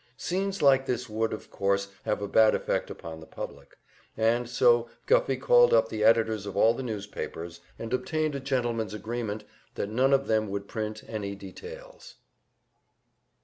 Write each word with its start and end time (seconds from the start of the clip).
Scenes 0.17 0.63
like 0.63 0.87
this 0.87 1.07
would, 1.07 1.31
of 1.31 1.51
course, 1.51 1.89
have 2.05 2.23
a 2.23 2.27
bad 2.27 2.55
effect 2.55 2.89
upon 2.89 3.19
the 3.19 3.27
public, 3.27 3.77
and 4.17 4.49
so 4.49 4.89
Guffey 5.05 5.37
called 5.37 5.75
up 5.75 5.89
the 5.89 6.03
editors 6.03 6.47
of 6.47 6.57
all 6.57 6.73
the 6.73 6.81
newspapers, 6.81 7.59
and 7.77 7.93
obtained 7.93 8.33
a 8.33 8.39
gentleman's 8.39 8.95
agreement 8.95 9.43
that 9.75 9.89
none 9.89 10.11
of 10.11 10.25
them 10.25 10.49
would 10.49 10.67
print 10.67 11.03
any 11.07 11.35
details. 11.35 12.15